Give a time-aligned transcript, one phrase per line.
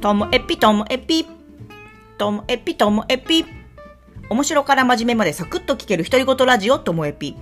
[0.00, 1.26] ともえぴともえぴ。
[2.16, 3.44] ともえぴともえぴ。
[4.30, 7.36] 面白から真面目までサクッと聞ける独り言ラジオともえぴ。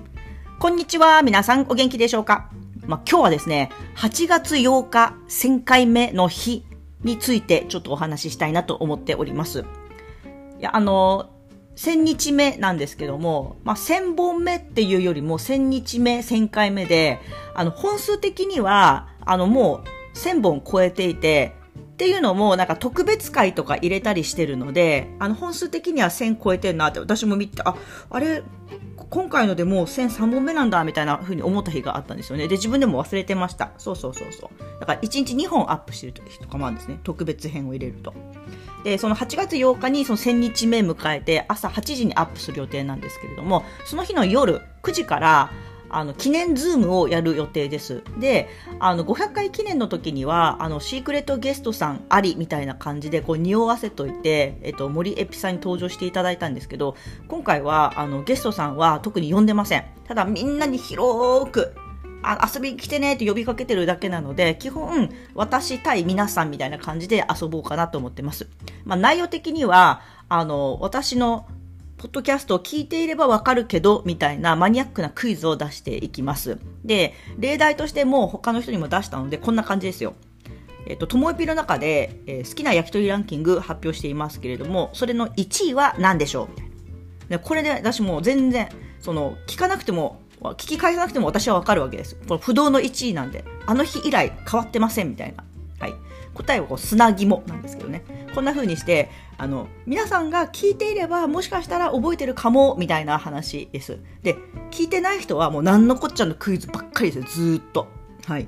[0.59, 1.23] こんにちは。
[1.23, 2.51] 皆さんお元気でしょうか？
[2.89, 6.65] まあ、今日はですね、8月8日1000回目の日
[7.05, 9.61] についてちょっとお話ししたいなと思っております。
[10.59, 11.31] いや、あの、
[11.77, 17.21] 1000日目なんですけども、まあ、1000本目っていうよりも1000日目、1000回目で、
[17.55, 19.85] あの、本数的には、あの、も
[20.15, 21.57] う1000本超えていて、
[21.99, 27.75] っていうのも、なんか特別会とか入れたりしてるので、あの、本数的には1000超えてんなって私も見て、あ、
[28.09, 28.45] あれ、
[29.11, 32.47] 今回のでもう1003本目なんだ、みたいな風に思った日があったんですよね。
[32.47, 33.73] で、自分でも忘れてました。
[33.79, 34.51] そうそうそうそう。
[34.79, 37.01] だから1日2本アップしてる時とかもあるんですね。
[37.03, 38.15] 特別編を入れると。
[38.85, 45.51] で、その8月8日にその1000日目迎えて、朝8時にアップする予定なんですけれども、その日の夜9時から、
[45.91, 48.03] あの、記念ズームをやる予定です。
[48.19, 48.49] で、
[48.79, 56.97] あの、500回記念の時には、あの、シークレットゲストさんありみたいな感じで、こう、匂わせといて、えっと、森エピさんに登場していただいたんですけど、
[57.29, 59.85] 今回は、あの、ゲストさんは特に呼んでません。
[60.07, 61.75] ただ、みんなに広く、
[62.23, 68.49] あ遊びに来てねって呼びかけてるだけなので、基本、私対皆さんみたいな感じで遊ぼうかなと思ってます。
[68.85, 71.47] まあ、内容的には、あの、私の
[71.99, 76.59] ポッドキャストを聞いていればわかるけど、みたいなマニアックなクイズを出していきます。
[76.85, 80.15] で、例題としても他の人にも出したので、こんな感じですよ。
[80.87, 86.49] えっと、ともえぴの中で、えー、好きな焼き鳥ランキング発表していますけれども、それの1位は何でしょう？
[86.51, 86.67] みたい
[87.31, 87.39] な。
[87.41, 88.69] これで私もう全然、
[89.01, 92.15] その、聞かなくても、聞き返さなくても私はわかるわけです。
[92.29, 95.45] この不動の1位なんで、あの日以来変わってませんみたいな。
[96.39, 98.05] 答えはこう砂肝なんですけどね。
[98.35, 103.99] こんな風にして、あの、皆さんが聞いていれば、もしかしたら覚えてるかも、みたいな話です。
[104.23, 104.37] で、
[104.71, 107.89] 聞いてない人はもう何のこっちゃのクイズばっかりですよ、ずっと。
[108.27, 108.47] はい。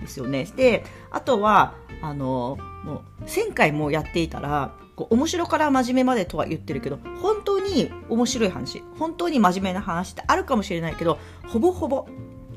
[0.00, 0.46] ですよね。
[0.56, 12.06] で、あとは、あの、もう、1000回もやっていたら、こう面白から真面目までとは言ってるけど、本当に面白い話、本当に真面目な話ってあるかもしれないけど、ほぼほぼ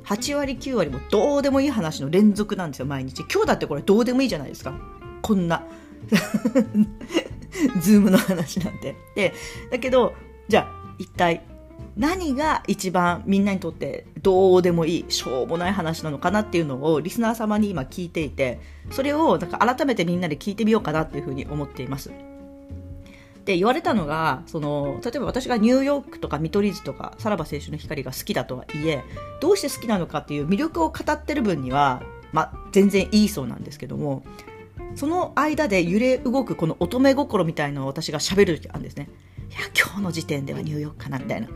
[0.05, 3.25] 8割9割もどうでもいい話の連続なんですよ、毎日。
[3.31, 4.73] 今日だってこれどうでもいいじゃないですか。
[5.21, 5.63] こんな。
[7.81, 8.95] ズームの話なんて。
[9.15, 9.33] で、
[9.71, 10.13] だけど、
[10.47, 11.41] じゃあ、一体、
[11.97, 18.59] 何が一番みんなにとってどうでもいい、しょうもない話なのかなっていうのをリスナー様に今聞いていて、
[18.91, 22.11] それをなんか改めてみんなで聞いてみようかなっていうふうに思っています。
[23.45, 29.03] って言われたのがその例えば私がニューヨークとか見取り図とかさらば青春の光が好きだとはいえ
[29.41, 32.01] どうして好きなのかっていう魅力を語ってる分には、
[32.31, 34.23] まあ全然いいそうなんですけども
[34.95, 39.09] その間で揺れ動くこの乙女心みたいなのを私が喋る時あるんですね
[39.49, 41.47] いや今日の時点ではニューヨークかなみたいな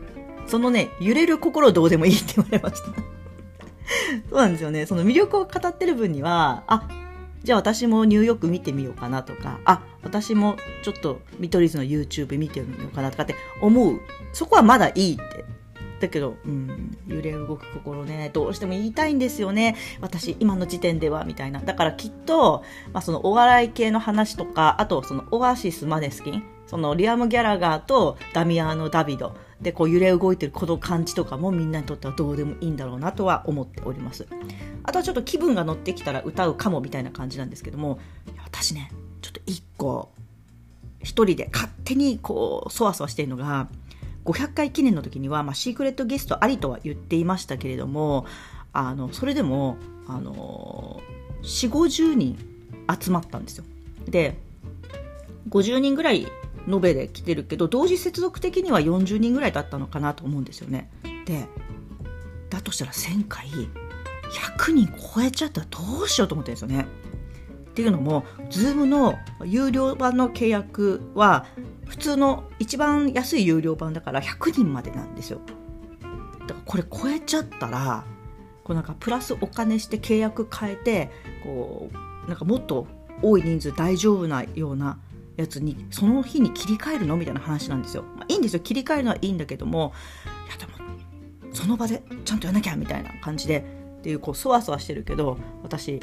[0.46, 2.88] そのね揺れる心どうでもいいって言われました
[4.30, 6.88] そうなんですよねその魅力を語ってる分にはあ
[7.42, 14.00] じゃあ私もニューヨーク見てみようかなとか、あ、私もちょっと見取り図の YouTube 見てみようかなとかって思う。
[14.32, 15.44] そこはまだいいって。
[16.00, 19.76] だけど、うん、揺れ動く心ね、どうしても言いたいんですよね。
[20.00, 21.60] 私、今の時点では、みたいな。
[21.60, 34.26] だからきっと、まあそのお笑い系の話とか、あとそのオアシス・マネスキン、そのリアム・ギャラガーとダミアーノ・ダビドでこう揺れ動いてるこの感じとかもみんなにとってはどうでもいいんだろうなとは思っております。
[34.84, 37.98] あとはちょっと気分が乗ってきたら歌うかもみたいな感じなんですけども、
[38.44, 38.90] 私ね、
[39.20, 40.12] ちょっと一個、
[41.02, 43.68] 一人で勝手にこう、そわそわしてるのが、
[44.24, 48.26] 500回記念の時には、まあ、シークレットゲストありとは言っていましたけれども、
[48.72, 49.76] あの、それでも、
[50.06, 51.00] あの、
[51.42, 52.38] 4、50人
[53.00, 53.64] 集まったんですよ。
[54.06, 54.36] で、
[55.48, 56.26] 50人ぐらい
[56.68, 60.90] 延べで来てるけど、同時接続的には40人ぐらいだったのかなと思うんですよね。
[61.24, 61.46] で、
[62.50, 63.46] だとしたら1000回
[64.30, 66.86] 100人超えちゃったらどうしようと思ってるんですよね。
[67.70, 71.46] っていうのも、Zoom の有料版の契約は、
[71.90, 75.40] 普通の一番安い有料版だから100人までなんですよ。
[76.46, 78.04] だからこれ超えちゃったら、
[78.64, 81.10] こうなんかプラスお金して契約変えて、
[81.44, 82.86] こう、なんかもっと
[83.22, 84.98] 多い人数大丈夫なような
[85.36, 88.04] やつに、その日に切り替えるのみたいな話なんですよ。
[88.16, 88.60] まあ、いいんですよ。
[88.60, 89.92] 切り替えるのはいいんだけども、
[90.48, 96.00] いやでも、その場でちゃんとやんなきゃみたいな感じで、っていうこうそわそわしてるけど私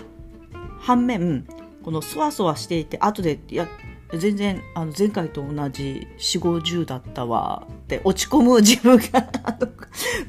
[0.80, 1.48] 反面
[1.84, 3.68] このそわそわしていて後でいや
[4.14, 9.28] 全然あの前回と同じ4 5 0だったわって落ち込む自分が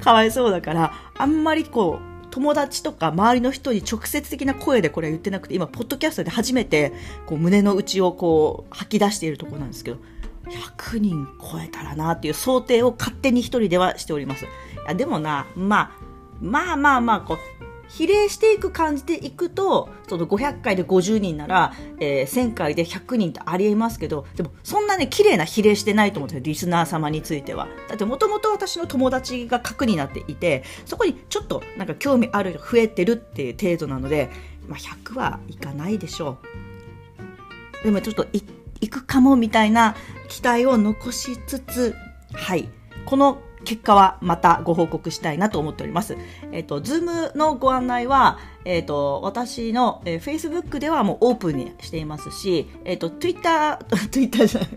[0.03, 6.93] かわいそうだからあんまりこう友達とか周りの人に直接的な声でこれは言ってなくて今ポッドキャストで初めて
[7.27, 9.99] こう胸の内をこう吐き出しているところなんですけど
[10.49, 14.45] 100人超えたらなっていう想定を勝手に一人ではしております。
[14.45, 14.49] い
[14.87, 15.91] やでもな、まあ、
[16.41, 17.39] まあまあまあ、こう、
[17.89, 27.67] 比例していく感じでいくと、その500回で50人なら、えー、1000回で100人ってありえますけど、でもそんなね、綺麗な比例してないと思うんですよ、リスナー様については。
[27.89, 34.31] だってもともと私の友達が核になっていて、そこにちょっとなんか興味ある人増えてるっていう程度なので、
[34.67, 36.39] まあ、100はいかないでしょ
[37.83, 37.85] う。
[37.85, 38.43] でもちょっとい、
[38.81, 39.97] いくかもみたいな
[40.29, 41.95] 期待を残しつつ、
[42.35, 42.69] はい。
[43.07, 46.17] この結果はまたご報告したいなと思っております。
[46.53, 53.79] えっ、ー、と、ズームのご案内は、えっ、ー、と、私の、えー、Facebook ではもうオープンにしていますし、えっ、ー、と、Twitter、
[54.11, 54.71] Twitter じゃない、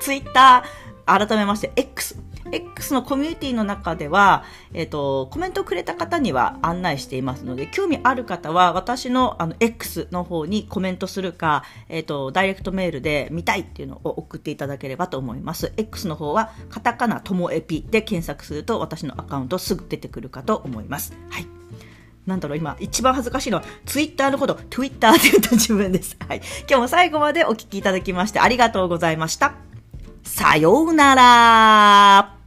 [0.00, 0.64] Twitter、
[1.06, 2.16] 改めまして X、
[2.52, 15.72] X のコミュニティの中では、えっ、と、コメントをくれた方には案内していますので、興味ある方は私のあの X の方にコメントするか、えっ、と、ダイレクトメールで見たいっていうのを送っていただければと思います。
[15.76, 21.12] X の方は、カタカナともエピで検索すると私のアカウントすぐ出てくるかと思います。
[21.28, 21.46] はい。
[22.26, 26.16] なんだろう、今、一番恥ずかしいのは、ツイッターのこと、ツイッターって言った自分です。
[26.26, 26.42] はい。
[26.68, 29.54] 今日も最後までお聞きいただきましてありがとうございました。
[30.22, 32.39] さようなら